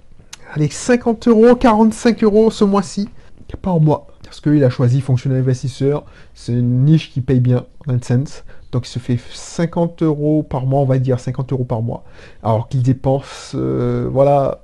[0.54, 3.10] allez, 50 euros, 45 euros ce mois-ci,
[3.62, 4.08] par mois.
[4.24, 8.44] Parce qu'il a choisi fonctionnel investisseur, c'est une niche qui paye bien en AdSense.
[8.72, 12.04] Donc il se fait 50 euros par mois, on va dire 50 euros par mois.
[12.44, 14.62] Alors qu'il dépense, euh, voilà,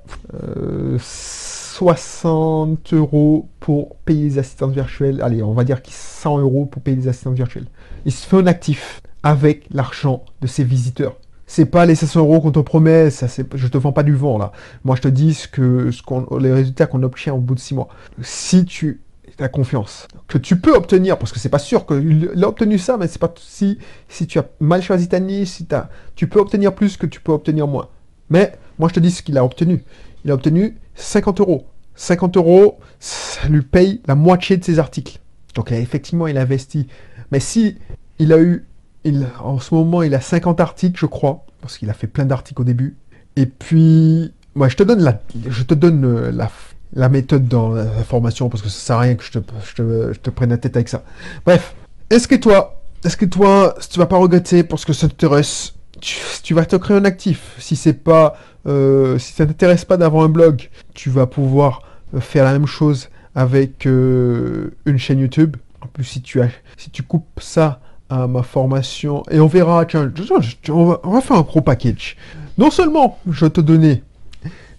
[0.98, 5.22] 60 euh, euros pour payer les assistants virtuels.
[5.22, 7.66] Allez, on va dire qu'il 100 euros pour payer les assistants virtuels.
[8.04, 12.40] Il se fait un actif avec l'argent de ses visiteurs c'est pas les 500 euros
[12.40, 14.52] qu'on te promet, ça, je te vends pas du vent là.
[14.84, 15.90] Moi je te dis ce que,
[16.40, 17.88] les résultats qu'on obtient au bout de 6 mois.
[18.22, 19.02] Si tu
[19.40, 22.96] as confiance, que tu peux obtenir, parce que c'est pas sûr qu'il a obtenu ça,
[22.96, 26.40] mais c'est pas si, si tu as mal choisi ta niche, si as, tu peux
[26.40, 27.88] obtenir plus que tu peux obtenir moins.
[28.30, 29.84] Mais moi je te dis ce qu'il a obtenu.
[30.24, 31.66] Il a obtenu 50 euros.
[31.96, 35.18] 50 euros, ça lui paye la moitié de ses articles.
[35.54, 36.88] Donc effectivement, il a investi.
[37.30, 37.78] Mais si
[38.18, 38.64] il a eu
[39.40, 42.62] en ce moment, il a 50 articles, je crois, parce qu'il a fait plein d'articles
[42.62, 42.96] au début.
[43.36, 46.50] Et puis, moi, je te donne la, je te donne euh, la,
[46.94, 50.50] la méthode dans la formation, parce que ça sert à rien que je te, prenne
[50.50, 51.02] la tête avec ça.
[51.44, 51.74] Bref,
[52.10, 56.54] est-ce que toi, est-ce que toi, tu vas pas regretter parce que ça t'intéresse, tu,
[56.54, 57.56] vas te créer un actif.
[57.58, 61.82] Si c'est pas, euh, si ça t'intéresse pas d'avoir un blog, tu vas pouvoir
[62.14, 65.56] euh, faire la même chose avec euh, une chaîne YouTube.
[65.80, 69.84] En plus, si tu, as, si tu coupes ça à ma formation, et on verra,
[69.86, 70.12] tiens,
[70.68, 72.16] on va, on va faire un gros package.
[72.56, 74.02] Non seulement je vais te donner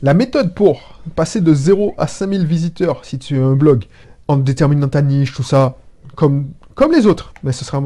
[0.01, 3.85] la méthode pour passer de 0 à 5000 visiteurs si tu as un blog,
[4.27, 5.77] en déterminant ta niche, tout ça,
[6.15, 6.53] comme,
[6.91, 7.33] les autres.
[7.43, 7.83] Mais ce sera...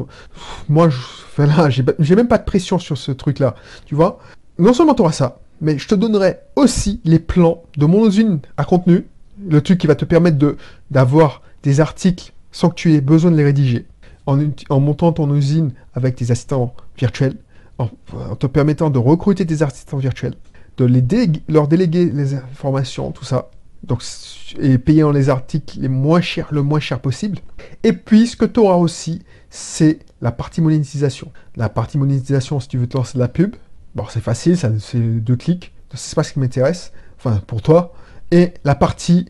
[0.68, 0.98] Moi, je,
[1.36, 3.54] voilà, j'ai même pas de pression sur ce truc-là,
[3.86, 4.18] tu vois.
[4.58, 8.40] Non seulement tu auras ça, mais je te donnerai aussi les plans de mon usine
[8.56, 9.06] à contenu,
[9.48, 10.38] le truc qui va te permettre
[10.90, 13.86] d'avoir des articles sans que tu aies besoin de les rédiger,
[14.26, 17.36] en, en montant ton usine avec des assistants virtuels,
[17.78, 17.88] en,
[18.38, 20.34] te permettant de recruter des assistants virtuels,
[20.80, 21.04] de les
[21.48, 23.50] leur déléguer les informations, tout ça,
[23.82, 24.02] donc,
[24.58, 27.38] et payer en les articles les moins chers, le moins cher possible.
[27.82, 31.32] Et puis, ce que tu auras aussi, c'est la partie monétisation.
[31.56, 33.56] La partie monétisation, si tu veux te lancer de la pub,
[33.94, 37.92] bon, c'est facile, c'est deux clics, c'est pas ce qui m'intéresse, enfin, pour toi.
[38.30, 39.26] Et la partie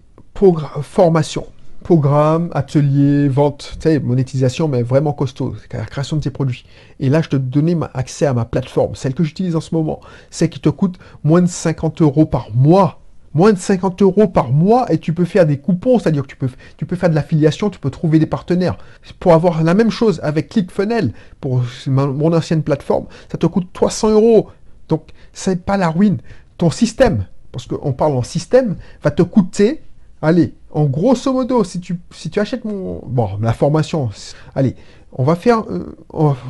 [0.82, 1.46] formation,
[1.82, 6.64] programme, atelier, vente, tu sais, monétisation, mais vraiment costaud, la création de tes produits.
[6.98, 10.00] Et là, je te donnais accès à ma plateforme, celle que j'utilise en ce moment,
[10.30, 13.00] celle qui te coûte moins de 50 euros par mois
[13.34, 16.36] moins de 50 euros par mois et tu peux faire des coupons, c'est-à-dire que tu
[16.36, 18.76] peux, tu peux faire de l'affiliation, tu peux trouver des partenaires.
[19.18, 24.10] Pour avoir la même chose avec ClickFunnels, pour mon ancienne plateforme, ça te coûte 300
[24.10, 24.48] euros.
[24.88, 26.18] Donc, c'est pas la ruine.
[26.58, 29.80] Ton système, parce qu'on parle en système, va te coûter,
[30.22, 34.10] allez, en grosso modo, si tu, si tu achètes mon, bon, la formation,
[34.54, 34.76] allez,
[35.12, 35.96] on va faire, euh,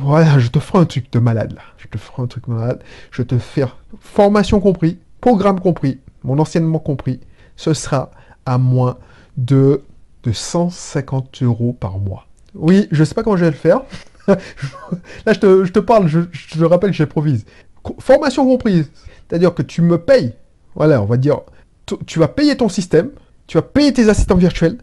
[0.03, 1.61] voilà, je te ferai un truc de malade là.
[1.77, 2.81] Je te ferai un truc de malade.
[3.09, 7.19] Je te faire formation compris, programme compris, mon anciennement compris,
[7.55, 8.11] ce sera
[8.45, 8.97] à moins
[9.37, 9.81] de,
[10.23, 12.27] de 150 euros par mois.
[12.53, 13.81] Oui, je sais pas comment je vais le faire.
[14.27, 15.39] Là, je
[15.71, 17.45] te, parle, je, te rappelle j'improvise.
[17.99, 18.91] Formation comprise,
[19.27, 20.33] c'est-à-dire que tu me payes,
[20.75, 21.39] voilà, on va dire,
[22.05, 23.09] tu vas payer ton système,
[23.51, 24.77] tu vas payer tes assistants virtuels,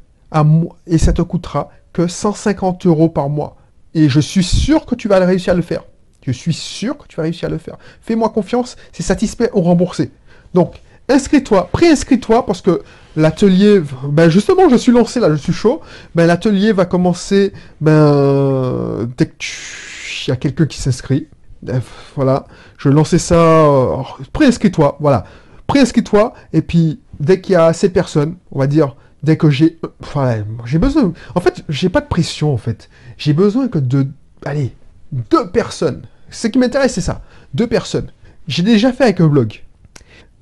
[0.87, 3.57] et ça te coûtera que 150 euros par mois.
[3.95, 5.85] Et je suis sûr que tu vas réussir à le faire.
[6.21, 7.79] Je suis sûr que tu vas réussir à le faire.
[8.03, 10.11] Fais-moi confiance, c'est satisfait ou remboursé.
[10.53, 12.83] Donc, inscris-toi, pré-inscris-toi parce que
[13.17, 15.81] l'atelier, ben justement, je suis lancé là, je suis chaud.
[16.15, 19.33] Ben l'atelier va commencer, ben dès que
[20.27, 21.27] il y a quelqu'un qui s'inscrit.
[22.17, 22.45] Voilà,
[22.77, 23.35] je lancer ça.
[23.35, 24.03] Euh,
[24.35, 25.25] pré-inscris-toi, voilà,
[25.67, 28.97] pré-inscris-toi et puis dès qu'il y a assez de personnes, on va dire.
[29.23, 31.13] Dès que j'ai, enfin, j'ai besoin.
[31.35, 32.89] En fait, j'ai pas de pression en fait.
[33.17, 34.07] J'ai besoin que de,
[34.45, 34.73] allez,
[35.11, 36.03] deux personnes.
[36.31, 37.23] Ce qui m'intéresse, c'est ça.
[37.53, 38.13] Deux personnes.
[38.47, 39.65] J'ai déjà fait avec un blog.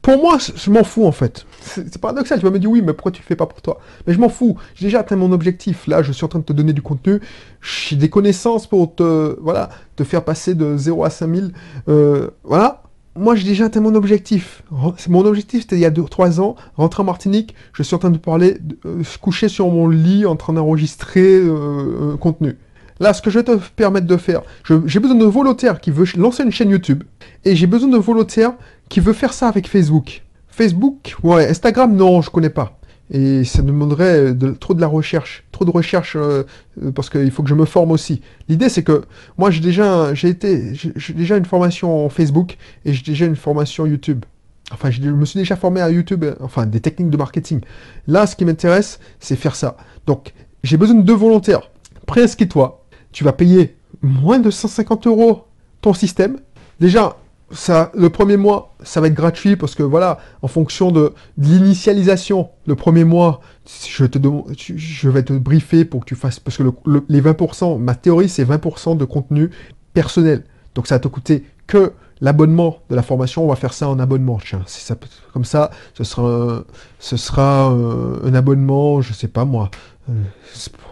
[0.03, 1.47] Pour moi, je m'en fous en fait.
[1.61, 3.81] C'est paradoxal, tu vas me dire oui, mais pourquoi tu le fais pas pour toi?
[4.07, 5.89] Mais je m'en fous, j'ai déjà atteint mon objectif.
[5.89, 7.21] Là, je suis en train de te donner du contenu,
[7.61, 11.53] j'ai des connaissances pour te, voilà, te faire passer de 0 à 5000.
[11.89, 12.85] Euh, voilà,
[13.17, 14.63] moi j'ai déjà atteint mon objectif.
[15.09, 18.11] Mon objectif c'était il y a 2-3 ans, rentrer en Martinique, je suis en train
[18.11, 22.57] de parler, euh, coucher sur mon lit en train d'enregistrer euh, contenu.
[22.99, 24.41] Là, ce que je vais te permettre de faire,
[24.87, 27.05] j'ai besoin de volontaires qui veulent lancer une chaîne YouTube,
[27.45, 28.55] et j'ai besoin de volontaires
[28.89, 30.23] qui veulent faire ça avec Facebook.
[30.49, 32.79] Facebook, ouais, Instagram, non, je connais pas.
[33.11, 36.43] Et ça demanderait de, trop de la recherche, trop de recherche, euh,
[36.83, 38.21] euh, parce qu'il faut que je me forme aussi.
[38.49, 39.03] L'idée, c'est que
[39.39, 40.73] moi, j'ai déjà, j'ai été,
[41.15, 44.25] déjà une formation en Facebook et j'ai déjà une formation YouTube.
[44.73, 47.61] Enfin, je me suis déjà formé à YouTube, enfin, des techniques de marketing.
[48.09, 49.77] Là, ce qui m'intéresse, c'est faire ça.
[50.07, 50.33] Donc,
[50.65, 51.71] j'ai besoin de deux volontaires.
[52.07, 55.47] Préinscris-toi tu vas payer moins de 150 euros
[55.81, 56.37] ton système.
[56.81, 57.17] Déjà,
[57.51, 62.75] le premier mois, ça va être gratuit parce que voilà, en fonction de, l'initialisation, le
[62.75, 63.41] premier mois,
[63.89, 66.65] je, vais te briefer pour que tu fasses, parce que
[67.09, 69.51] les 20%, ma théorie, c'est 20% de contenu
[69.95, 70.45] personnel.
[70.75, 73.99] Donc ça va te coûter que l'abonnement de la formation, on va faire ça en
[73.99, 74.39] abonnement.
[74.45, 74.65] Tiens,
[75.33, 76.65] comme ça, ce sera, un,
[76.99, 79.71] ce sera un abonnement, je sais pas moi,
[80.09, 80.23] euh,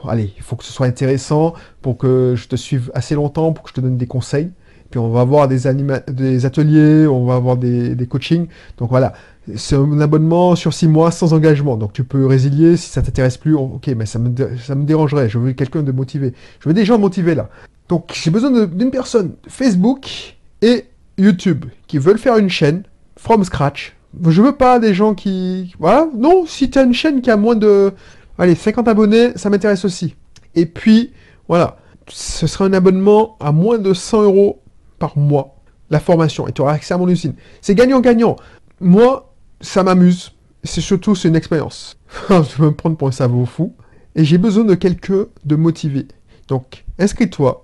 [0.08, 3.64] allez, il faut que ce soit intéressant pour que je te suive assez longtemps, pour
[3.64, 4.50] que je te donne des conseils.
[4.96, 5.60] On va avoir des,
[6.08, 8.46] des ateliers, on va avoir des, coachings.
[8.78, 9.12] Donc voilà,
[9.56, 11.76] c'est un abonnement sur six mois sans engagement.
[11.76, 13.54] Donc tu peux résilier si ça t'intéresse plus.
[13.54, 15.28] Ok, mais ça me, ça me dérangerait.
[15.28, 16.34] Je veux quelqu'un de motivé.
[16.60, 17.48] Je veux des gens motivés là.
[17.88, 20.86] Donc j'ai besoin d'une personne Facebook et
[21.18, 22.84] YouTube qui veulent faire une chaîne
[23.16, 23.96] from scratch.
[24.28, 25.74] Je veux pas des gens qui...
[25.80, 27.92] Voilà, non, si tu as une chaîne qui a moins de
[28.36, 30.16] Allez, 50 abonnés, ça m'intéresse aussi.
[30.56, 31.12] Et puis,
[31.46, 31.76] voilà,
[32.08, 34.60] ce sera un abonnement à moins de 100 euros
[35.04, 35.56] par mois,
[35.90, 37.34] la formation, et tu auras accès à mon usine.
[37.60, 38.36] C'est gagnant-gagnant.
[38.80, 40.32] Moi, ça m'amuse.
[40.62, 41.98] C'est surtout, c'est une expérience.
[42.30, 43.74] je vais me prendre pour un cerveau fou.
[44.14, 46.08] Et j'ai besoin de quelqu'un de motivé.
[46.48, 47.62] Donc, inscris-toi.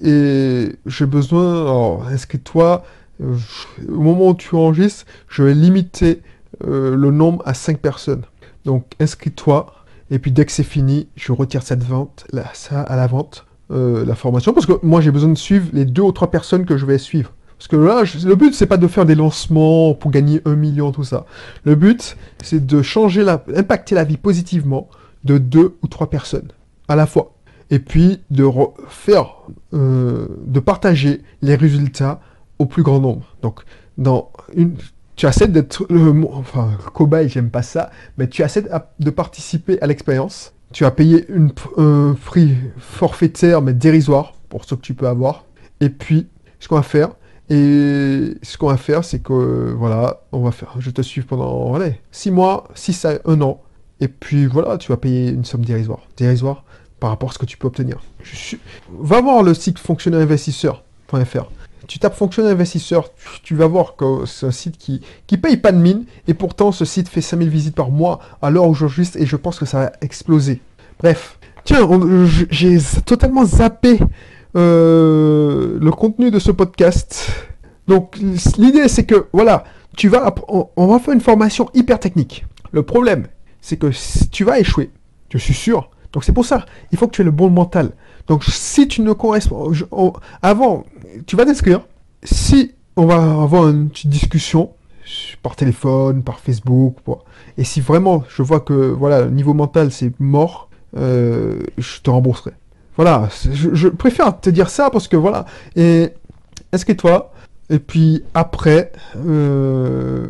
[0.00, 2.06] Et j'ai besoin...
[2.06, 2.82] Inscris-toi.
[3.20, 6.22] Au moment où tu enregistres, je vais limiter
[6.64, 8.22] euh, le nombre à 5 personnes.
[8.64, 9.74] Donc inscris-toi.
[10.10, 13.44] Et puis dès que c'est fini, je retire cette vente, là, ça à la vente,
[13.70, 16.64] euh, la formation, parce que moi j'ai besoin de suivre les deux ou trois personnes
[16.64, 17.32] que je vais suivre.
[17.58, 20.92] Parce que là, le but c'est pas de faire des lancements pour gagner un million,
[20.92, 21.26] tout ça.
[21.64, 24.88] Le but c'est de changer la, impacter la vie positivement
[25.24, 26.48] de deux ou trois personnes
[26.88, 27.34] à la fois.
[27.70, 28.48] Et puis de
[28.88, 29.34] faire,
[29.74, 32.20] euh, de partager les résultats
[32.58, 33.36] au plus grand nombre.
[33.42, 33.60] Donc,
[33.98, 34.74] dans une,
[35.18, 38.64] tu essaies d'être le, enfin, cobaye, j'aime pas ça, mais tu essaies
[39.00, 40.54] de participer à l'expérience.
[40.72, 45.44] Tu as payé une, un prix forfaitaire, mais dérisoire, pour ce que tu peux avoir.
[45.80, 46.26] Et puis,
[46.60, 47.10] ce qu'on va faire,
[47.50, 51.74] et ce qu'on va faire, c'est que, voilà, on va faire, je te suis pendant,
[51.74, 53.62] allez, 6 mois, 6 à 1 an.
[54.00, 56.00] Et puis, voilà, tu vas payer une somme dérisoire.
[56.16, 56.64] Dérisoire
[57.00, 58.00] par rapport à ce que tu peux obtenir.
[59.00, 61.50] Va voir le site fonctionnaireinvestisseur.fr
[61.88, 63.10] tu tapes fonctionnaire investisseur,
[63.42, 66.70] tu, vas voir que c'est un site qui, qui paye pas de mine, et pourtant
[66.70, 69.66] ce site fait 5000 visites par mois à l'heure où j'enregistre, et je pense que
[69.66, 70.60] ça va exploser.
[71.00, 71.38] Bref.
[71.64, 71.86] Tiens,
[72.50, 73.98] j'ai totalement zappé
[74.56, 77.30] euh, le contenu de ce podcast.
[77.86, 78.16] Donc
[78.56, 79.64] l'idée c'est que, voilà,
[79.96, 82.46] tu vas, on, va faire une formation hyper technique.
[82.70, 83.26] Le problème,
[83.60, 83.90] c'est que
[84.30, 84.90] tu vas échouer,
[85.30, 85.90] je suis sûr.
[86.12, 87.92] Donc c'est pour ça, il faut que tu aies le bon mental.
[88.28, 89.72] Donc si tu ne corresponds...
[90.42, 90.84] avant,
[91.26, 91.80] tu vas t'inscrire.
[92.22, 94.72] Si on va avoir une petite discussion
[95.42, 96.96] par téléphone, par Facebook,
[97.56, 102.52] et si vraiment je vois que voilà, niveau mental c'est mort, euh, je te rembourserai.
[102.96, 106.10] Voilà, je, préfère te dire ça parce que voilà, et
[106.72, 107.32] inscris-toi,
[107.70, 108.92] et puis après,
[109.24, 110.26] euh,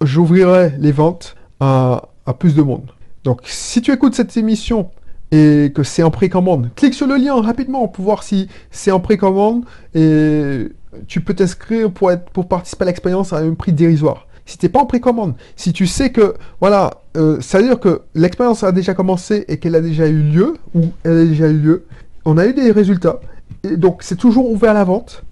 [0.00, 2.90] j'ouvrirai les ventes à plus de monde.
[3.22, 4.90] Donc si tu écoutes cette émission
[5.32, 9.00] et que c'est en précommande, clique sur le lien rapidement pour voir si c'est en
[9.00, 10.68] précommande et
[11.08, 14.26] tu peux t'inscrire pour, pour participer à l'expérience à un prix dérisoire.
[14.46, 17.80] Si tu n'es pas en précommande, si tu sais que, voilà, euh, ça veut dire
[17.80, 21.48] que l'expérience a déjà commencé et qu'elle a déjà eu lieu, ou elle a déjà
[21.48, 21.86] eu lieu,
[22.24, 23.20] on a eu des résultats,
[23.64, 25.24] et donc c'est toujours ouvert à la vente,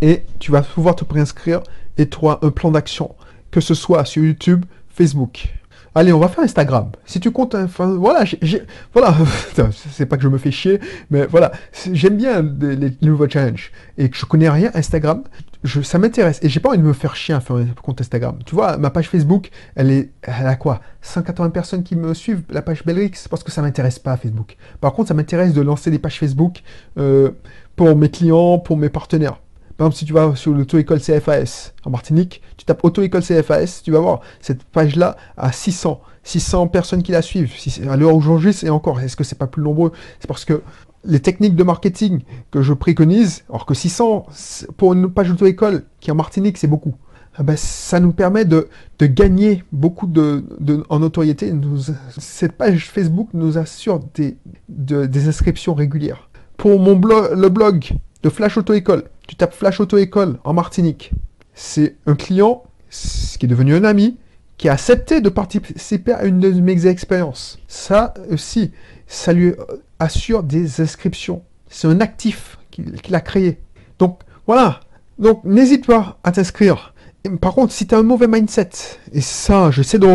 [0.00, 1.62] et tu vas pouvoir te préinscrire
[1.98, 3.14] et auras un plan d'action,
[3.50, 5.48] que ce soit sur YouTube, Facebook.
[5.94, 6.90] Allez, on va faire Instagram.
[7.04, 8.24] Si tu comptes, enfin, voilà,
[8.94, 9.14] voilà,
[9.90, 11.52] c'est pas que je me fais chier, mais voilà,
[11.92, 15.22] j'aime bien les, nouveaux challenges et que je connais rien Instagram,
[15.82, 18.38] ça m'intéresse et j'ai pas envie de me faire chier à faire un compte Instagram.
[18.46, 20.80] Tu vois, ma page Facebook, elle est, elle a quoi?
[21.02, 24.56] 180 personnes qui me suivent, la page Belrix, parce que ça m'intéresse pas Facebook.
[24.80, 26.62] Par contre, ça m'intéresse de lancer des pages Facebook
[26.98, 27.32] euh,
[27.76, 29.40] pour mes clients, pour mes partenaires.
[29.76, 33.90] Par exemple, si tu vas sur l'auto-école CFAS en Martinique, tu tapes auto-école CFAS, tu
[33.90, 36.00] vas voir cette page-là à 600.
[36.22, 37.52] 600 personnes qui la suivent.
[37.56, 39.90] Si à l'heure j'enregistre, et encore, est-ce que c'est pas plus nombreux?
[40.20, 40.62] C'est parce que
[41.04, 42.20] les techniques de marketing
[42.52, 44.26] que je préconise, alors que 600
[44.76, 46.94] pour une page auto-école qui en Martinique, c'est beaucoup.
[47.34, 48.68] Ah ben, ça nous permet de,
[49.00, 50.44] gagner beaucoup de,
[50.88, 51.52] en notoriété.
[52.18, 54.36] cette page Facebook nous assure des,
[54.68, 56.28] des inscriptions régulières.
[56.56, 57.90] Pour mon blog, le blog
[58.22, 61.10] de Flash Auto École, tu tapes Flash Auto École en Martinique.
[61.54, 64.18] C'est un client qui est devenu un ami
[64.58, 67.58] qui a accepté de participer à une de mes expériences.
[67.66, 68.70] Ça aussi,
[69.06, 69.54] ça lui
[69.98, 71.42] assure des inscriptions.
[71.68, 73.60] C'est un actif qu'il a créé.
[73.98, 74.80] Donc voilà.
[75.18, 76.94] Donc n'hésite pas à t'inscrire.
[77.40, 78.70] Par contre, si tu as un mauvais mindset,
[79.12, 80.06] et ça, j'essaie de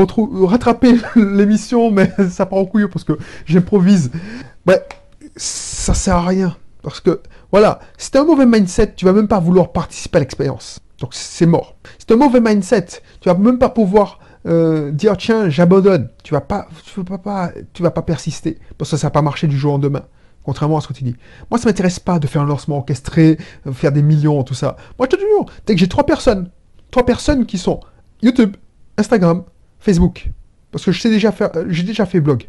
[0.46, 4.12] rattraper l'émission, mais ça part en couille parce que j'improvise,
[4.66, 4.80] ben,
[5.36, 6.56] ça sert à rien.
[6.84, 7.22] Parce que
[7.52, 10.80] voilà, si un mauvais mindset, tu vas même pas vouloir participer à l'expérience.
[11.00, 11.76] Donc c'est mort.
[12.00, 12.86] Si un mauvais mindset,
[13.22, 16.10] tu vas même pas pouvoir euh, dire tiens, j'abandonne.
[16.24, 19.22] Tu vas pas, tu vas pas, tu vas pas persister parce que ça va pas
[19.22, 20.04] marcher du jour au lendemain.
[20.44, 21.16] Contrairement à ce que tu dis.
[21.52, 24.78] Moi, ça m'intéresse pas de faire un lancement orchestré, euh, faire des millions, tout ça.
[24.98, 26.50] Moi, je te dis, dès que j'ai trois personnes,
[26.90, 27.82] trois personnes qui sont
[28.22, 28.56] YouTube,
[28.98, 29.44] Instagram,
[29.80, 30.32] Facebook,
[30.72, 32.48] parce que je sais déjà faire, euh, j'ai déjà fait blog,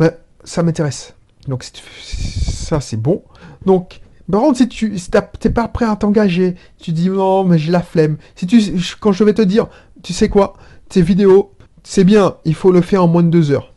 [0.00, 0.10] ben,
[0.42, 1.14] ça m'intéresse.
[1.46, 3.22] Donc ça, c'est bon.
[3.64, 7.70] Donc par contre, si tu n'es pas prêt à t'engager, tu dis non, mais j'ai
[7.70, 8.16] la flemme.
[8.34, 8.60] Si tu,
[9.00, 9.68] quand je vais te dire,
[10.02, 10.54] tu sais quoi,
[10.88, 11.52] tes vidéos,
[11.84, 13.72] c'est bien, il faut le faire en moins de deux heures.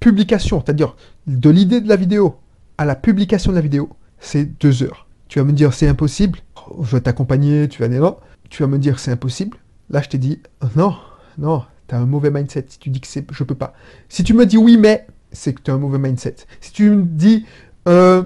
[0.00, 0.96] publication, c'est-à-dire
[1.26, 2.36] de l'idée de la vidéo
[2.78, 5.06] à la publication de la vidéo, c'est deux heures.
[5.28, 6.38] Tu vas me dire c'est impossible,
[6.80, 8.16] je vais t'accompagner, tu vas aller là.
[8.50, 9.58] Tu vas me dire c'est impossible.
[9.90, 10.40] Là, je t'ai dit
[10.76, 10.94] non,
[11.36, 12.66] non, tu as un mauvais mindset.
[12.68, 13.74] Si tu dis que c'est, je peux pas.
[14.08, 16.36] Si tu me dis oui, mais, c'est que tu as un mauvais mindset.
[16.60, 17.44] Si tu me dis
[17.88, 18.22] euh,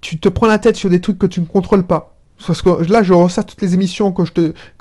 [0.00, 2.16] tu te prends la tête sur des trucs que tu ne contrôles pas.
[2.46, 4.24] Parce que là, je ressens toutes les émissions que,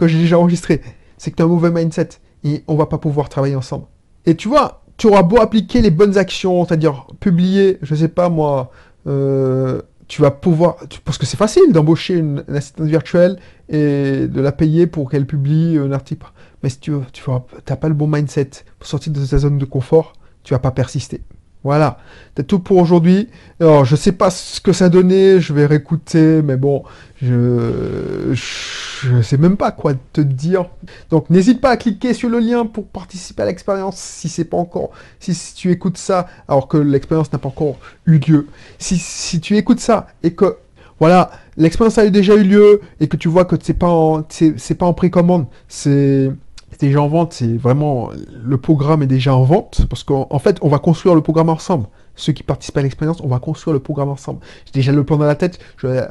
[0.07, 0.81] j'ai déjà enregistrées.
[1.17, 2.09] C'est que tu as un mauvais mindset
[2.43, 3.85] et on va pas pouvoir travailler ensemble.
[4.25, 8.29] Et tu vois, tu auras beau appliquer les bonnes actions, c'est-à-dire publier, je sais pas
[8.29, 8.71] moi,
[9.07, 14.51] euh, tu vas pouvoir, parce que c'est facile d'embaucher une, assistante virtuelle et de la
[14.51, 16.27] payer pour qu'elle publie un article
[16.63, 20.13] Mais si tu n'as pas le bon mindset pour sortir de ta zone de confort,
[20.43, 21.21] tu vas pas persister.
[21.63, 21.97] Voilà,
[22.37, 23.27] c'est tout pour aujourd'hui.
[23.59, 26.83] Alors, je sais pas ce que ça donnait, je vais réécouter, mais bon,
[27.21, 30.69] je, je sais même pas quoi te dire.
[31.09, 34.55] Donc, n'hésite pas à cliquer sur le lien pour participer à l'expérience si c'est pas
[34.55, 38.47] encore, si, tu écoutes ça alors que l'expérience n'a pas encore eu lieu.
[38.77, 40.55] Si, si tu écoutes ça et que,
[41.01, 44.85] voilà, l'expérience a déjà eu lieu et que tu vois que c'est pas c'est pas
[44.85, 46.31] en précommande, c'est,
[46.71, 48.09] c'est déjà en vente, c'est vraiment
[48.43, 51.87] le programme est déjà en vente parce qu'en fait, on va construire le programme ensemble.
[52.15, 54.39] Ceux qui participent à l'expérience, on va construire le programme ensemble.
[54.65, 56.01] J'ai déjà le plan dans la tête, vais,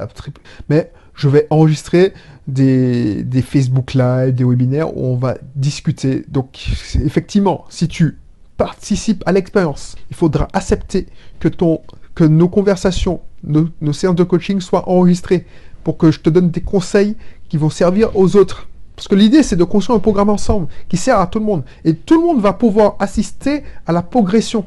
[0.69, 2.13] mais je vais enregistrer
[2.47, 6.23] des, des Facebook Live, des webinaires où on va discuter.
[6.29, 8.17] Donc, effectivement, si tu
[8.57, 11.07] participes à l'expérience, il faudra accepter
[11.39, 11.81] que, ton,
[12.15, 15.45] que nos conversations, nos, nos séances de coaching soient enregistrées
[15.83, 17.15] pour que je te donne des conseils
[17.49, 18.68] qui vont servir aux autres.
[18.99, 21.63] Parce que l'idée, c'est de construire un programme ensemble qui sert à tout le monde.
[21.85, 24.65] Et tout le monde va pouvoir assister à la progression.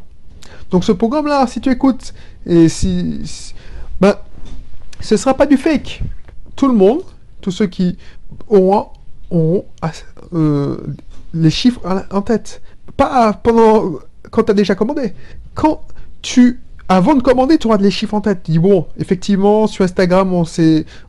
[0.70, 2.14] Donc ce programme-là, si tu écoutes,
[2.46, 3.52] et si,
[4.00, 4.14] ben,
[5.00, 6.00] ce ne sera pas du fake.
[6.56, 7.02] Tout le monde,
[7.42, 7.98] tous ceux qui
[8.48, 9.66] auront,
[10.32, 10.78] euh,
[11.34, 12.62] les chiffres en tête.
[12.96, 13.98] Pas pendant
[14.30, 15.12] quand tu as déjà commandé.
[15.52, 15.82] Quand
[16.22, 18.44] tu avant de commander, tu auras les chiffres en tête.
[18.44, 20.44] Tu dis bon, effectivement, sur Instagram, on,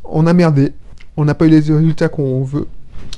[0.04, 0.74] on a merdé.
[1.16, 2.68] On n'a pas eu les résultats qu'on veut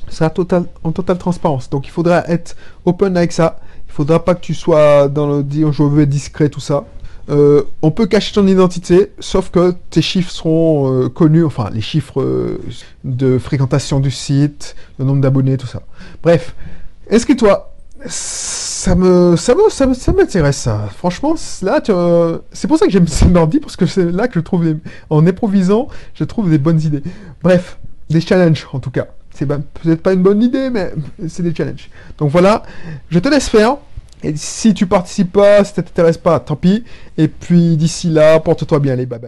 [0.10, 1.70] sera total, en totale transparence.
[1.70, 3.60] Donc il faudra être open avec ça.
[3.88, 6.86] Il faudra pas que tu sois dans le dire je veux être discret, tout ça.
[7.30, 11.82] Euh, on peut cacher ton identité, sauf que tes chiffres seront euh, connus, enfin les
[11.82, 12.62] chiffres euh,
[13.04, 15.82] de fréquentation du site, le nombre d'abonnés, tout ça.
[16.22, 16.56] Bref,
[17.10, 17.72] inscris-toi.
[18.08, 20.90] Ça me, ça me, ça m'intéresse ça?
[20.96, 21.82] Franchement, là,
[22.52, 24.76] c'est pour ça que j'aime ce mardi parce que c'est là que je trouve,
[25.10, 27.02] en improvisant, je trouve des bonnes idées.
[27.42, 27.80] Bref,
[28.12, 29.08] des challenges en tout cas.
[29.36, 30.92] C'est peut-être pas une bonne idée, mais
[31.28, 31.90] c'est des challenges.
[32.18, 32.64] Donc voilà,
[33.10, 33.78] je te laisse faire.
[34.24, 36.84] Et si tu participes pas, si ça t'intéresse pas, tant pis.
[37.18, 39.24] Et puis d'ici là, porte-toi bien, allez, bye bye.